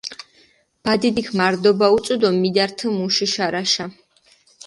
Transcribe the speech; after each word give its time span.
ბადიდიქ 0.87 1.29
მარდობა 1.41 1.87
უწუ 1.97 2.15
დო 2.21 2.29
მიდართჷ 2.43 2.85
მუში 2.97 3.27
შარაშა. 3.35 3.85